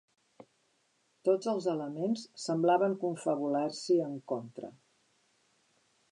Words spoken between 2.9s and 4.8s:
confabular-s'hi en contra.